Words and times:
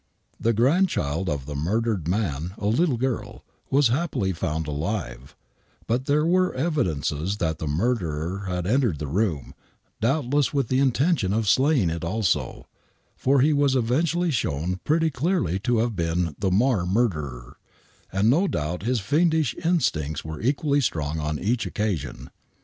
The 0.39 0.51
grandchild 0.53 1.29
of 1.29 1.45
the 1.45 1.53
murdered 1.53 2.07
man, 2.07 2.55
a 2.57 2.65
little 2.65 2.97
girl, 2.97 3.45
was 3.69 3.89
happily 3.89 4.33
found 4.33 4.65
alive, 4.65 5.35
but 5.85 6.05
there 6.05 6.25
were 6.25 6.55
evidences 6.55 7.37
that 7.37 7.59
the 7.59 7.67
murderer 7.67 8.45
had 8.47 8.65
entered 8.65 8.97
the 8.97 9.05
room, 9.05 9.53
doubtless 9.99 10.55
with 10.55 10.69
the 10.69 10.79
intention 10.79 11.33
of 11.33 11.47
slaying 11.47 11.91
it 11.91 12.03
also, 12.03 12.65
for 13.15 13.41
he 13.41 13.53
was 13.53 13.75
eventually 13.75 14.31
shown 14.31 14.79
pretty 14.83 15.11
clearly 15.11 15.59
to 15.59 15.77
have 15.77 15.95
been 15.95 16.35
the 16.39 16.49
Marr 16.49 16.87
murderer, 16.87 17.57
and, 18.11 18.27
no 18.27 18.47
doubt,, 18.47 18.81
his 18.81 18.99
fiendish 19.01 19.53
instincts 19.63 20.25
were 20.25 20.41
equally 20.41 20.81
strong 20.81 21.19
on 21.19 21.37
each 21.37 21.67
occasion. 21.67 22.31